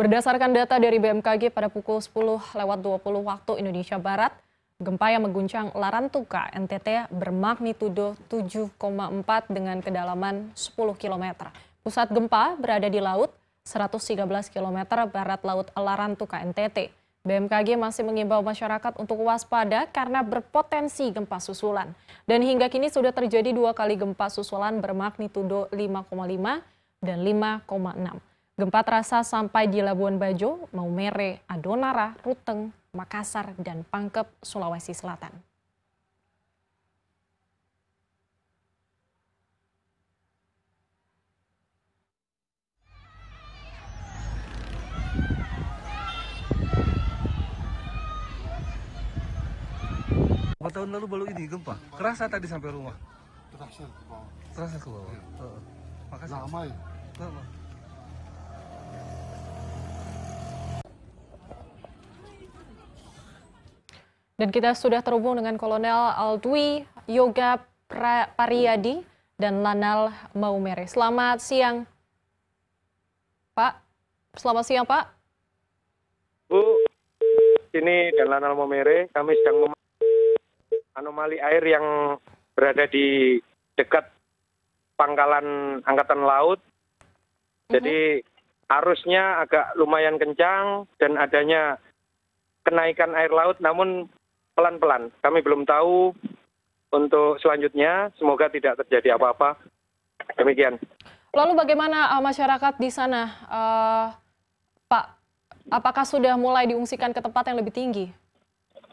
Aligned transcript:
Berdasarkan 0.00 0.56
data 0.56 0.80
dari 0.80 0.96
BMKG 0.96 1.52
pada 1.52 1.68
pukul 1.68 2.00
10 2.00 2.56
lewat 2.56 2.78
20 2.80 3.20
waktu 3.20 3.52
Indonesia 3.60 4.00
Barat, 4.00 4.32
gempa 4.80 5.12
yang 5.12 5.28
mengguncang 5.28 5.76
Larantuka, 5.76 6.48
NTT 6.56 7.12
bermagnitudo 7.12 8.16
7,4 8.32 8.80
dengan 9.52 9.76
kedalaman 9.84 10.56
10 10.56 10.96
km. 10.96 11.52
Pusat 11.84 12.16
gempa 12.16 12.56
berada 12.56 12.88
di 12.88 12.96
laut 12.96 13.28
113 13.68 14.24
km 14.48 15.04
barat 15.12 15.44
laut 15.44 15.68
Larantuka, 15.76 16.40
NTT. 16.48 16.88
BMKG 17.20 17.76
masih 17.76 18.00
mengimbau 18.00 18.40
masyarakat 18.40 18.96
untuk 18.96 19.20
waspada 19.20 19.84
karena 19.84 20.24
berpotensi 20.24 21.12
gempa 21.12 21.44
susulan. 21.44 21.92
Dan 22.24 22.40
hingga 22.40 22.72
kini 22.72 22.88
sudah 22.88 23.12
terjadi 23.12 23.52
dua 23.52 23.76
kali 23.76 24.00
gempa 24.00 24.32
susulan 24.32 24.80
bermagnitudo 24.80 25.68
5,5 25.68 26.08
dan 27.04 27.20
5,6. 27.20 28.29
Gempa 28.60 28.84
terasa 28.84 29.24
sampai 29.24 29.72
di 29.72 29.80
Labuan 29.80 30.20
Bajo, 30.20 30.68
Maumere, 30.76 31.40
Adonara, 31.48 32.12
Ruteng, 32.20 32.68
Makassar, 32.92 33.56
dan 33.56 33.88
Pangkep, 33.88 34.28
Sulawesi 34.44 34.92
Selatan. 34.92 35.32
Empat 50.60 50.72
tahun 50.76 50.92
lalu 50.92 51.06
baru 51.08 51.24
ini 51.32 51.48
gempa. 51.48 51.80
Kerasa 51.96 52.28
tadi 52.28 52.44
sampai 52.44 52.76
rumah. 52.76 52.92
Terasa 53.56 53.88
ke 53.88 54.04
bawah. 54.04 54.28
Terasa 54.52 54.76
ke 54.76 54.88
bawah. 54.92 55.08
Heeh. 55.16 55.60
Makasih. 56.12 56.36
Lama 56.36 56.60
ya? 56.68 56.76
Lama. 57.24 57.59
Dan 64.40 64.48
kita 64.48 64.72
sudah 64.72 65.04
terhubung 65.04 65.36
dengan 65.36 65.60
Kolonel 65.60 66.16
Aldwi 66.16 66.80
Yoga 67.04 67.60
pra 67.84 68.32
Pariyadi 68.40 69.04
dan 69.36 69.60
Lanal 69.60 70.16
Maumere. 70.32 70.88
Selamat 70.88 71.44
siang, 71.44 71.84
Pak. 73.52 73.76
Selamat 74.40 74.64
siang, 74.64 74.88
Pak. 74.88 75.12
Bu, 76.48 76.56
ini 77.76 78.16
dan 78.16 78.32
Lanal 78.32 78.56
Maumere, 78.56 79.12
kami 79.12 79.36
sedang 79.44 79.68
mem 79.68 79.76
anomali 80.96 81.36
air 81.36 81.60
yang 81.60 82.16
berada 82.56 82.88
di 82.88 83.36
dekat 83.76 84.08
pangkalan 84.96 85.84
Angkatan 85.84 86.24
Laut. 86.24 86.64
Jadi 87.68 88.24
arusnya 88.72 89.44
agak 89.44 89.76
lumayan 89.76 90.16
kencang 90.16 90.88
dan 90.96 91.20
adanya 91.20 91.76
kenaikan 92.64 93.12
air 93.12 93.28
laut 93.28 93.60
namun 93.60 94.08
pelan-pelan. 94.60 95.08
Kami 95.24 95.40
belum 95.40 95.64
tahu 95.64 96.12
untuk 96.92 97.40
selanjutnya, 97.40 98.12
semoga 98.20 98.52
tidak 98.52 98.76
terjadi 98.84 99.16
apa-apa. 99.16 99.56
Demikian. 100.36 100.76
Lalu 101.32 101.56
bagaimana 101.56 102.12
uh, 102.12 102.20
masyarakat 102.20 102.76
di 102.76 102.92
sana, 102.92 103.22
uh, 103.48 104.06
Pak? 104.84 105.16
Apakah 105.72 106.04
sudah 106.04 106.36
mulai 106.36 106.68
diungsikan 106.68 107.16
ke 107.16 107.24
tempat 107.24 107.48
yang 107.48 107.56
lebih 107.62 107.72
tinggi? 107.72 108.06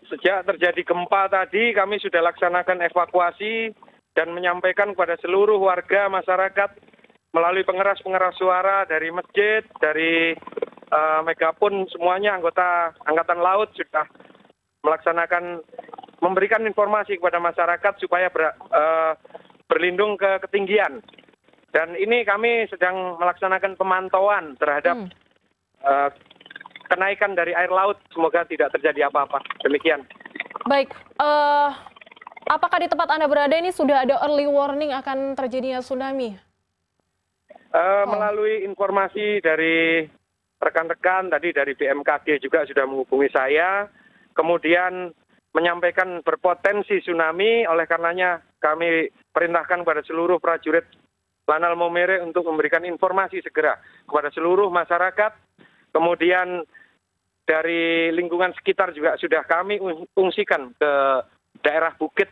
Sejak 0.08 0.48
terjadi 0.48 0.88
gempa 0.88 1.28
tadi, 1.28 1.76
kami 1.76 2.00
sudah 2.00 2.22
laksanakan 2.32 2.86
evakuasi 2.88 3.76
dan 4.16 4.32
menyampaikan 4.32 4.96
kepada 4.96 5.20
seluruh 5.20 5.58
warga 5.58 6.08
masyarakat 6.08 6.70
melalui 7.34 7.66
pengeras-pengeras 7.68 8.40
suara 8.40 8.86
dari 8.86 9.10
masjid, 9.10 9.66
dari 9.82 10.38
uh, 10.94 11.26
megapun 11.26 11.90
semuanya 11.90 12.38
anggota 12.38 12.94
Angkatan 13.10 13.42
Laut 13.42 13.74
sudah 13.74 14.06
melaksanakan 14.88 15.60
memberikan 16.24 16.64
informasi 16.64 17.20
kepada 17.20 17.44
masyarakat 17.44 17.94
supaya 18.00 18.32
ber, 18.32 18.56
uh, 18.72 19.14
berlindung 19.68 20.16
ke 20.16 20.40
ketinggian. 20.48 21.04
Dan 21.76 21.94
ini 22.00 22.24
kami 22.24 22.66
sedang 22.72 23.20
melaksanakan 23.20 23.76
pemantauan 23.76 24.56
terhadap 24.56 24.96
Hmm. 24.96 25.12
uh, 25.84 26.10
kenaikan 26.88 27.36
dari 27.36 27.52
air 27.52 27.70
laut. 27.70 28.00
Semoga 28.16 28.48
tidak 28.48 28.72
terjadi 28.74 29.12
apa-apa. 29.12 29.44
Demikian. 29.62 30.08
Baik, 30.66 30.96
uh, 31.20 31.70
apakah 32.48 32.80
di 32.82 32.88
tempat 32.88 33.12
Anda 33.12 33.28
berada 33.28 33.54
ini 33.54 33.70
sudah 33.76 34.08
ada 34.08 34.24
early 34.26 34.48
warning 34.48 34.96
akan 34.96 35.36
terjadinya 35.36 35.84
tsunami? 35.84 36.40
Uh, 37.76 38.08
Melalui 38.08 38.64
informasi 38.64 39.44
dari 39.44 40.08
rekan-rekan 40.58 41.30
tadi 41.30 41.54
dari 41.54 41.78
BMKG 41.78 42.42
juga 42.42 42.66
sudah 42.66 42.88
menghubungi 42.90 43.30
saya, 43.30 43.86
kemudian 44.38 45.10
menyampaikan 45.58 46.22
berpotensi 46.22 47.02
tsunami, 47.02 47.66
oleh 47.66 47.90
karenanya 47.90 48.46
kami 48.62 49.10
perintahkan 49.34 49.82
kepada 49.82 50.06
seluruh 50.06 50.38
prajurit 50.38 50.86
Lanal 51.50 51.74
Momere 51.74 52.22
untuk 52.22 52.46
memberikan 52.46 52.86
informasi 52.86 53.42
segera 53.42 53.82
kepada 54.06 54.30
seluruh 54.30 54.70
masyarakat. 54.70 55.34
Kemudian 55.90 56.62
dari 57.50 58.14
lingkungan 58.14 58.54
sekitar 58.54 58.94
juga 58.94 59.18
sudah 59.18 59.42
kami 59.50 59.82
ungsikan 60.14 60.78
ke 60.78 60.92
daerah 61.66 61.98
bukit, 61.98 62.30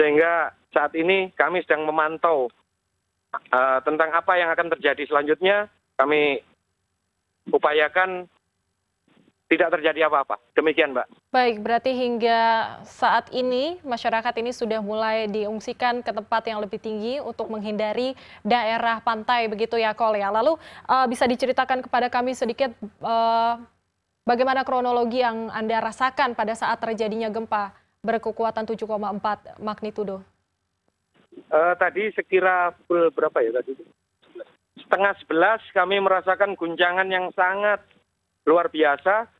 sehingga 0.00 0.56
saat 0.72 0.96
ini 0.96 1.28
kami 1.36 1.60
sedang 1.62 1.84
memantau 1.84 2.48
Uh, 3.30 3.78
tentang 3.86 4.10
apa 4.10 4.42
yang 4.42 4.50
akan 4.50 4.74
terjadi 4.74 5.06
selanjutnya 5.06 5.70
kami 5.94 6.42
upayakan 7.54 8.26
tidak 9.50 9.74
terjadi 9.74 10.06
apa-apa. 10.06 10.38
Demikian, 10.54 10.94
Mbak. 10.94 11.34
Baik, 11.34 11.58
berarti 11.58 11.90
hingga 11.90 12.38
saat 12.86 13.34
ini 13.34 13.82
masyarakat 13.82 14.30
ini 14.38 14.54
sudah 14.54 14.78
mulai 14.78 15.26
diungsikan 15.26 16.06
ke 16.06 16.14
tempat 16.14 16.46
yang 16.46 16.62
lebih 16.62 16.78
tinggi 16.78 17.18
untuk 17.18 17.50
menghindari 17.50 18.14
daerah 18.46 19.02
pantai 19.02 19.50
begitu 19.50 19.74
ya, 19.74 19.90
Kol 19.90 20.14
ya. 20.14 20.30
Lalu 20.30 20.54
uh, 20.86 21.06
bisa 21.10 21.26
diceritakan 21.26 21.82
kepada 21.82 22.06
kami 22.06 22.38
sedikit 22.38 22.70
uh, 23.02 23.58
bagaimana 24.22 24.62
kronologi 24.62 25.18
yang 25.18 25.50
Anda 25.50 25.82
rasakan 25.82 26.38
pada 26.38 26.54
saat 26.54 26.78
terjadinya 26.78 27.26
gempa 27.26 27.74
berkekuatan 28.06 28.70
7,4 28.70 29.58
magnitudo? 29.58 30.22
Uh, 31.50 31.74
tadi 31.74 32.14
sekira 32.14 32.70
pukul 32.86 33.10
berapa 33.10 33.42
ya 33.42 33.58
tadi? 33.58 33.74
Setengah 34.78 35.18
sebelas 35.18 35.58
kami 35.74 35.98
merasakan 35.98 36.54
guncangan 36.54 37.10
yang 37.10 37.34
sangat 37.34 37.82
luar 38.46 38.70
biasa. 38.70 39.39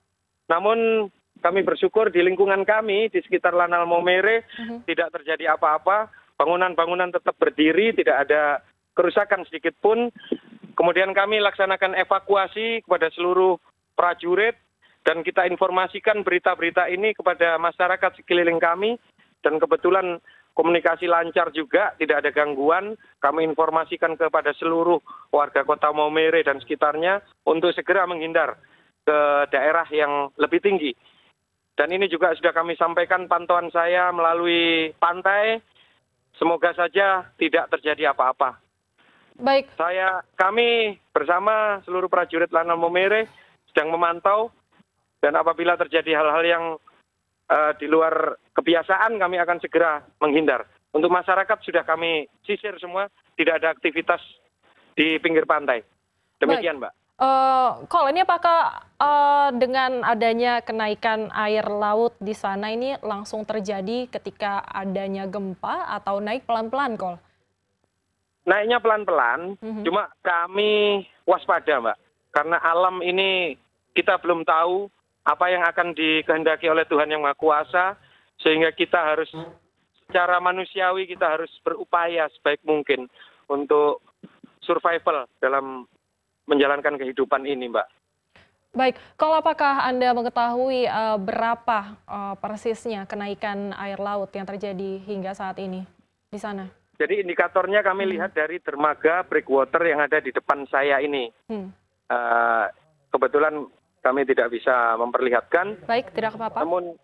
Namun 0.50 1.06
kami 1.40 1.62
bersyukur 1.62 2.10
di 2.10 2.20
lingkungan 2.20 2.66
kami 2.66 3.08
di 3.08 3.22
sekitar 3.22 3.54
Lanal 3.54 3.86
Momere 3.86 4.44
Mhm. 4.58 4.84
tidak 4.84 5.14
terjadi 5.14 5.56
apa-apa. 5.56 6.10
Bangunan-bangunan 6.36 7.14
tetap 7.14 7.38
berdiri, 7.38 7.94
tidak 7.94 8.28
ada 8.28 8.60
kerusakan 8.98 9.46
sedikit 9.46 9.72
pun. 9.78 10.10
Kemudian 10.74 11.12
kami 11.14 11.38
laksanakan 11.40 11.94
evakuasi 11.96 12.82
kepada 12.84 13.12
seluruh 13.12 13.60
prajurit 13.94 14.56
dan 15.04 15.20
kita 15.24 15.44
informasikan 15.48 16.24
berita-berita 16.24 16.88
ini 16.88 17.12
kepada 17.12 17.56
masyarakat 17.60 18.20
sekeliling 18.20 18.60
kami 18.60 18.96
dan 19.44 19.60
kebetulan 19.60 20.20
komunikasi 20.56 21.08
lancar 21.08 21.52
juga, 21.56 21.96
tidak 21.96 22.24
ada 22.24 22.30
gangguan. 22.32 22.96
Kami 23.20 23.44
informasikan 23.48 24.16
kepada 24.16 24.52
seluruh 24.56 25.00
warga 25.32 25.64
kota 25.64 25.88
Maumere 25.92 26.44
dan 26.44 26.60
sekitarnya 26.60 27.24
untuk 27.48 27.72
segera 27.72 28.04
menghindar 28.04 28.60
ke 29.10 29.18
daerah 29.50 29.86
yang 29.90 30.30
lebih 30.38 30.62
tinggi. 30.62 30.94
Dan 31.74 31.90
ini 31.90 32.06
juga 32.06 32.30
sudah 32.38 32.54
kami 32.54 32.78
sampaikan 32.78 33.26
pantauan 33.26 33.74
saya 33.74 34.14
melalui 34.14 34.94
pantai. 35.02 35.58
Semoga 36.38 36.70
saja 36.78 37.26
tidak 37.34 37.66
terjadi 37.74 38.14
apa-apa. 38.14 38.62
Baik, 39.40 39.72
Saya, 39.74 40.20
kami 40.36 41.00
bersama 41.16 41.80
seluruh 41.88 42.12
prajurit 42.12 42.52
Lanal 42.52 42.76
Momere 42.76 43.26
sedang 43.72 43.88
memantau 43.88 44.52
dan 45.24 45.32
apabila 45.32 45.80
terjadi 45.80 46.20
hal-hal 46.20 46.44
yang 46.44 46.64
eh, 47.48 47.72
di 47.80 47.88
luar 47.88 48.36
kebiasaan 48.52 49.16
kami 49.16 49.40
akan 49.40 49.58
segera 49.64 50.04
menghindar. 50.20 50.68
Untuk 50.92 51.08
masyarakat 51.08 51.58
sudah 51.64 51.82
kami 51.88 52.28
sisir 52.44 52.76
semua, 52.76 53.08
tidak 53.34 53.64
ada 53.64 53.72
aktivitas 53.72 54.20
di 54.92 55.16
pinggir 55.18 55.48
pantai. 55.48 55.80
Demikian, 56.36 56.76
Mbak. 56.76 56.99
Uh, 57.20 57.84
Kol, 57.84 58.08
ini 58.08 58.24
apakah 58.24 58.80
uh, 58.96 59.52
dengan 59.52 60.00
adanya 60.08 60.64
kenaikan 60.64 61.28
air 61.36 61.68
laut 61.68 62.16
di 62.16 62.32
sana 62.32 62.72
ini 62.72 62.96
langsung 63.04 63.44
terjadi 63.44 64.08
ketika 64.08 64.64
adanya 64.64 65.28
gempa 65.28 65.84
atau 66.00 66.16
naik 66.16 66.48
pelan-pelan, 66.48 66.96
Kol? 66.96 67.20
Naiknya 68.48 68.80
pelan-pelan, 68.80 69.60
Mhm. 69.60 69.84
cuma 69.84 70.08
kami 70.24 71.04
waspada, 71.28 71.76
Mbak. 71.76 71.98
Karena 72.32 72.56
alam 72.56 73.04
ini 73.04 73.52
kita 73.92 74.16
belum 74.16 74.48
tahu 74.48 74.88
apa 75.20 75.44
yang 75.52 75.60
akan 75.68 75.92
dikehendaki 75.92 76.72
oleh 76.72 76.88
Tuhan 76.88 77.12
Yang 77.12 77.20
Maha 77.20 77.36
Kuasa, 77.36 77.86
sehingga 78.40 78.72
kita 78.72 78.96
harus 78.96 79.28
secara 80.08 80.40
manusiawi 80.40 81.04
kita 81.04 81.36
harus 81.36 81.52
berupaya 81.60 82.32
sebaik 82.32 82.64
mungkin 82.64 83.12
untuk 83.44 84.00
survival 84.64 85.28
dalam 85.36 85.84
menjalankan 86.50 86.98
kehidupan 86.98 87.46
ini, 87.46 87.70
Mbak. 87.70 87.86
Baik, 88.70 88.98
kalau 89.18 89.38
apakah 89.38 89.82
Anda 89.82 90.14
mengetahui 90.14 90.86
uh, 90.86 91.18
berapa 91.18 91.98
uh, 92.06 92.34
persisnya 92.38 93.02
kenaikan 93.02 93.74
air 93.74 93.98
laut 93.98 94.30
yang 94.30 94.46
terjadi 94.46 95.02
hingga 95.02 95.34
saat 95.34 95.58
ini 95.58 95.82
di 96.30 96.38
sana? 96.38 96.70
Jadi 96.94 97.18
indikatornya 97.18 97.82
kami 97.82 98.06
hmm. 98.06 98.12
lihat 98.14 98.30
dari 98.30 98.62
dermaga 98.62 99.26
breakwater 99.26 99.82
yang 99.90 99.98
ada 99.98 100.22
di 100.22 100.30
depan 100.30 100.70
saya 100.70 101.02
ini. 101.02 101.26
Hmm. 101.50 101.74
Uh, 102.06 102.70
kebetulan 103.10 103.66
kami 104.06 104.22
tidak 104.22 104.54
bisa 104.54 104.94
memperlihatkan. 105.02 105.82
Baik, 105.90 106.14
tidak 106.14 106.38
apa-apa. 106.38 106.62
Namun 106.62 106.94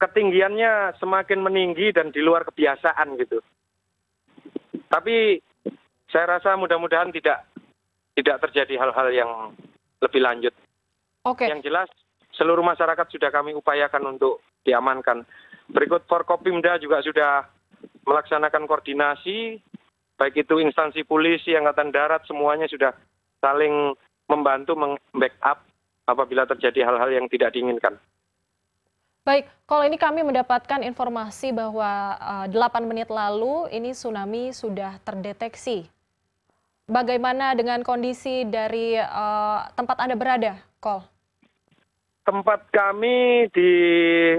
ketinggiannya 0.00 0.96
semakin 0.96 1.40
meninggi 1.44 1.92
dan 1.92 2.16
di 2.16 2.24
luar 2.24 2.48
kebiasaan 2.48 3.20
gitu. 3.20 3.44
Tapi 4.88 5.36
saya 6.08 6.38
rasa 6.38 6.56
mudah-mudahan 6.56 7.12
tidak 7.12 7.44
tidak 8.14 8.40
terjadi 8.48 8.78
hal-hal 8.78 9.08
yang 9.10 9.30
lebih 10.02 10.22
lanjut. 10.22 10.54
Oke. 11.26 11.46
Yang 11.50 11.70
jelas 11.70 11.88
seluruh 12.34 12.62
masyarakat 12.62 13.06
sudah 13.10 13.30
kami 13.30 13.54
upayakan 13.54 14.18
untuk 14.18 14.42
diamankan. 14.66 15.22
Berikut 15.70 16.04
Forkopimda 16.06 16.76
juga 16.78 17.00
sudah 17.00 17.48
melaksanakan 18.04 18.68
koordinasi, 18.68 19.58
baik 20.20 20.44
itu 20.44 20.60
instansi 20.60 21.02
polisi, 21.08 21.56
angkatan 21.56 21.88
darat, 21.88 22.22
semuanya 22.28 22.68
sudah 22.68 22.92
saling 23.40 23.96
membantu 24.28 24.76
membackup 24.76 25.64
apabila 26.04 26.44
terjadi 26.44 26.84
hal-hal 26.84 27.10
yang 27.12 27.26
tidak 27.32 27.52
diinginkan. 27.56 27.96
Baik, 29.24 29.48
kalau 29.64 29.88
ini 29.88 29.96
kami 29.96 30.20
mendapatkan 30.20 30.84
informasi 30.84 31.56
bahwa 31.56 32.20
uh, 32.20 32.44
eh, 32.44 32.52
8 32.52 32.84
menit 32.84 33.08
lalu 33.08 33.72
ini 33.72 33.96
tsunami 33.96 34.52
sudah 34.52 35.00
terdeteksi. 35.00 35.88
Bagaimana 36.84 37.56
dengan 37.56 37.80
kondisi 37.80 38.44
dari 38.44 38.96
uh, 39.00 39.64
tempat 39.72 39.96
Anda 40.04 40.16
berada, 40.20 40.52
Kol? 40.80 41.14
tempat 42.24 42.72
kami 42.72 43.46
di 43.52 43.70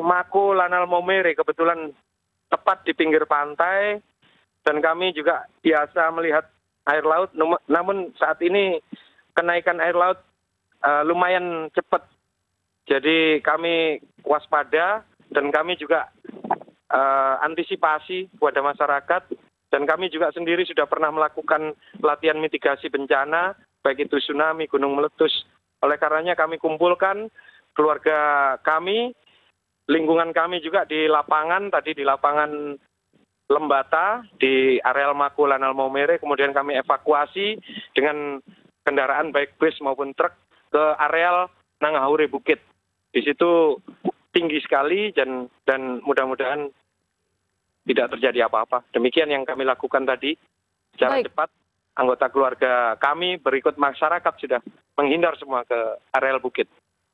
Mako 0.02 0.58
Lanal 0.58 0.90
Momere 0.90 1.38
kebetulan 1.38 1.94
tepat 2.50 2.82
di 2.82 2.98
pinggir 2.98 3.30
pantai 3.30 4.02
dan 4.66 4.82
kami 4.82 5.14
juga 5.14 5.46
biasa 5.62 6.10
melihat 6.18 6.50
air 6.90 7.06
laut 7.06 7.30
namun 7.70 8.10
saat 8.18 8.42
ini 8.42 8.82
kenaikan 9.38 9.78
air 9.78 9.94
laut 9.94 10.18
uh, 10.82 11.06
lumayan 11.06 11.70
cepat 11.78 12.02
jadi 12.90 13.42
kami 13.46 14.02
waspada 14.26 15.06
dan 15.30 15.54
kami 15.54 15.78
juga 15.78 16.10
uh, 16.90 17.38
antisipasi 17.46 18.34
kepada 18.34 18.66
masyarakat 18.66 19.22
dan 19.76 19.84
kami 19.84 20.08
juga 20.08 20.32
sendiri 20.32 20.64
sudah 20.64 20.88
pernah 20.88 21.12
melakukan 21.12 21.76
latihan 22.00 22.40
mitigasi 22.40 22.88
bencana 22.88 23.52
baik 23.86 24.10
itu 24.10 24.18
tsunami, 24.18 24.66
gunung 24.66 24.98
meletus. 24.98 25.46
Oleh 25.86 26.02
karenanya 26.02 26.34
kami 26.34 26.58
kumpulkan 26.58 27.30
keluarga 27.78 28.18
kami, 28.66 29.14
lingkungan 29.86 30.34
kami 30.34 30.58
juga 30.66 30.90
di 30.90 31.06
lapangan, 31.06 31.70
tadi 31.70 31.94
di 31.94 32.02
lapangan 32.02 32.74
Lembata, 33.46 34.26
di 34.42 34.82
areal 34.82 35.14
Makulanal 35.14 35.78
Maumere, 35.78 36.18
kemudian 36.18 36.50
kami 36.50 36.82
evakuasi 36.82 37.62
dengan 37.94 38.42
kendaraan 38.82 39.30
baik 39.30 39.62
bus 39.62 39.78
maupun 39.86 40.18
truk 40.18 40.34
ke 40.74 40.84
areal 40.98 41.46
Nangahure 41.78 42.26
Bukit. 42.26 42.58
Di 43.14 43.22
situ 43.22 43.78
tinggi 44.34 44.58
sekali 44.66 45.14
dan 45.14 45.46
dan 45.62 46.02
mudah-mudahan 46.02 46.74
tidak 47.86 48.18
terjadi 48.18 48.50
apa-apa. 48.50 48.82
Demikian 48.92 49.30
yang 49.30 49.46
kami 49.46 49.64
lakukan 49.64 50.04
tadi 50.04 50.34
secara 50.98 51.22
Baik. 51.22 51.32
cepat. 51.32 51.50
Anggota 51.96 52.28
keluarga 52.28 53.00
kami 53.00 53.40
berikut 53.40 53.80
masyarakat 53.80 54.34
sudah 54.36 54.60
menghindar 55.00 55.40
semua 55.40 55.64
ke 55.64 55.80
areal 56.12 56.44
bukit. 56.44 56.68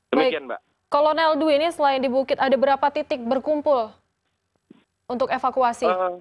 Demikian, 0.09 0.49
Mbak. 0.49 0.61
Kolonel 0.89 1.37
Dwi 1.37 1.61
ini 1.61 1.69
selain 1.71 2.03
di 2.03 2.11
Bukit 2.11 2.35
ada 2.35 2.51
berapa 2.57 2.83
titik 2.91 3.21
berkumpul 3.23 3.93
untuk 5.07 5.31
evakuasi? 5.31 5.87
Uh, 5.87 6.19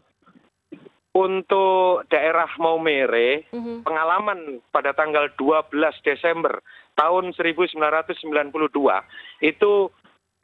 untuk 1.11 2.07
daerah 2.07 2.47
Maumere, 2.55 3.51
uh 3.51 3.59
mhm. 3.59 3.63
-huh. 3.65 3.79
pengalaman 3.83 4.39
pada 4.71 4.95
tanggal 4.95 5.27
12 5.35 5.75
Desember 6.07 6.63
tahun 6.95 7.35
1992 7.35 7.83
itu 9.43 9.73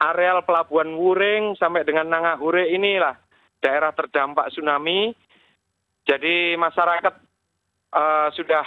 areal 0.01 0.43
Pelabuhan 0.43 0.91
Wuring 0.97 1.55
sampai 1.55 1.87
dengan 1.87 2.11
Nangahure 2.11 2.67
inilah 2.67 3.15
daerah 3.61 3.91
terdampak 3.93 4.49
tsunami. 4.53 5.13
Jadi 6.07 6.55
masyarakat 6.55 7.13
uh, 7.91 8.29
sudah 8.31 8.63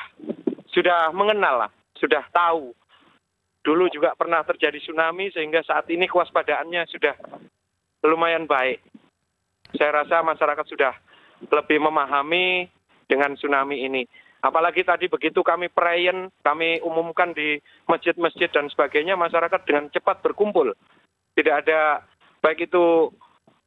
sudah 0.70 1.08
mengenal 1.16 1.66
lah, 1.66 1.70
sudah 1.96 2.22
tahu 2.30 2.76
dulu 3.60 3.88
juga 3.92 4.16
pernah 4.16 4.40
terjadi 4.44 4.80
tsunami 4.80 5.28
sehingga 5.32 5.60
saat 5.64 5.88
ini 5.92 6.08
kewaspadaannya 6.08 6.84
sudah 6.88 7.14
lumayan 8.04 8.48
baik. 8.48 8.80
Saya 9.76 10.04
rasa 10.04 10.24
masyarakat 10.24 10.66
sudah 10.66 10.92
lebih 11.48 11.80
memahami 11.80 12.68
dengan 13.08 13.36
tsunami 13.36 13.84
ini. 13.84 14.02
Apalagi 14.40 14.80
tadi 14.80 15.04
begitu 15.04 15.44
kami 15.44 15.68
perayaan, 15.68 16.32
kami 16.40 16.80
umumkan 16.80 17.36
di 17.36 17.60
masjid-masjid 17.84 18.48
dan 18.48 18.72
sebagainya, 18.72 19.12
masyarakat 19.12 19.60
dengan 19.68 19.92
cepat 19.92 20.24
berkumpul. 20.24 20.72
Tidak 21.36 21.54
ada 21.54 22.00
baik 22.40 22.72
itu 22.72 23.12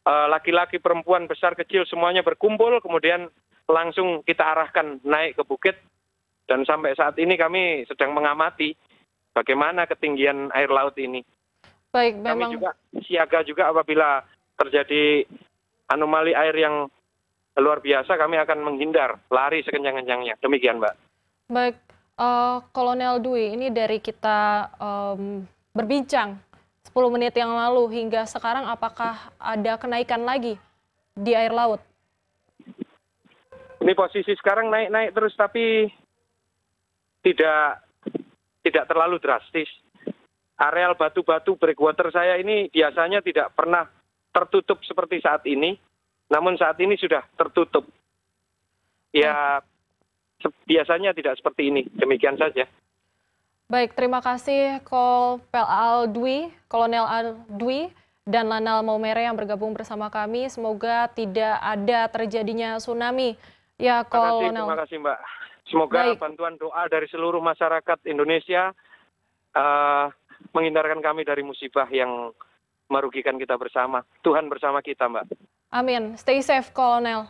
eh, 0.04 0.28
laki-laki, 0.30 0.80
perempuan, 0.80 1.28
besar, 1.28 1.56
kecil, 1.56 1.88
semuanya 1.88 2.24
berkumpul, 2.24 2.80
kemudian 2.84 3.32
langsung 3.68 4.22
kita 4.28 4.44
arahkan 4.44 5.00
naik 5.04 5.40
ke 5.40 5.44
bukit. 5.48 5.76
Dan 6.44 6.68
sampai 6.68 6.92
saat 7.00 7.16
ini 7.24 7.40
kami 7.40 7.88
sedang 7.88 8.12
mengamati 8.12 8.76
bagaimana 9.32 9.88
ketinggian 9.88 10.52
air 10.52 10.68
laut 10.68 10.94
ini. 11.00 11.24
Baik, 11.96 12.20
memang... 12.20 12.52
Kami 12.52 12.56
juga 12.60 12.72
siaga 13.08 13.40
juga 13.48 13.64
apabila 13.72 14.26
terjadi 14.60 15.24
anomali 15.88 16.36
air 16.36 16.56
yang 16.58 16.92
luar 17.54 17.80
biasa, 17.80 18.18
kami 18.18 18.42
akan 18.42 18.60
menghindar, 18.66 19.22
lari 19.30 19.62
sekencang-kencangnya. 19.62 20.42
Demikian, 20.42 20.82
Mbak. 20.82 20.96
Baik, 21.54 21.78
uh, 22.18 22.66
Kolonel 22.74 23.22
Dwi, 23.22 23.54
ini 23.54 23.70
dari 23.70 24.02
kita 24.02 24.74
um, 24.82 25.46
berbincang 25.70 26.42
10 26.92 27.16
menit 27.16 27.34
yang 27.40 27.56
lalu 27.56 27.88
hingga 27.96 28.28
sekarang 28.28 28.68
apakah 28.68 29.32
ada 29.40 29.80
kenaikan 29.80 30.28
lagi 30.28 30.60
di 31.16 31.32
air 31.32 31.56
laut? 31.56 31.80
Ini 33.80 33.92
posisi 33.96 34.36
sekarang 34.36 34.68
naik-naik 34.68 35.16
terus 35.16 35.34
tapi 35.36 35.88
tidak 37.24 37.84
tidak 38.64 38.86
terlalu 38.88 39.20
drastis. 39.20 39.68
Areal 40.60 40.96
batu-batu 40.96 41.58
breakwater 41.58 42.12
saya 42.14 42.38
ini 42.40 42.70
biasanya 42.72 43.20
tidak 43.26 43.52
pernah 43.58 43.90
tertutup 44.30 44.80
seperti 44.86 45.20
saat 45.20 45.44
ini, 45.50 45.76
namun 46.32 46.56
saat 46.56 46.78
ini 46.80 46.96
sudah 46.96 47.26
tertutup. 47.36 47.90
Ya, 49.14 49.62
biasanya 50.66 51.14
tidak 51.14 51.38
seperti 51.38 51.74
ini. 51.74 51.82
Demikian 51.94 52.38
saja. 52.38 52.66
Baik, 53.74 53.98
terima 53.98 54.22
kasih 54.22 54.86
Kolonel 54.86 55.66
Aldwi, 55.66 56.54
Kolonel 56.70 57.10
Aldwi 57.10 57.90
dan 58.22 58.46
Lanal 58.46 58.86
Maumere 58.86 59.26
yang 59.26 59.34
bergabung 59.34 59.74
bersama 59.74 60.14
kami. 60.14 60.46
Semoga 60.46 61.10
tidak 61.10 61.58
ada 61.58 62.06
terjadinya 62.06 62.78
tsunami. 62.78 63.34
Ya, 63.82 64.06
Kolonel. 64.06 64.54
Terima 64.54 64.54
kasih, 64.54 64.62
terima 64.62 64.78
kasih 64.78 64.98
Mbak. 65.02 65.20
Semoga 65.74 65.98
Baik. 66.06 66.22
bantuan 66.22 66.54
doa 66.62 66.86
dari 66.86 67.10
seluruh 67.10 67.42
masyarakat 67.42 67.98
Indonesia 68.06 68.78
uh, 69.58 70.06
menghindarkan 70.54 71.02
kami 71.02 71.26
dari 71.26 71.42
musibah 71.42 71.90
yang 71.90 72.30
merugikan 72.94 73.42
kita 73.42 73.58
bersama. 73.58 74.06
Tuhan 74.22 74.54
bersama 74.54 74.86
kita, 74.86 75.10
Mbak. 75.10 75.34
Amin. 75.74 76.14
Stay 76.22 76.46
safe, 76.46 76.70
Kolonel. 76.78 77.26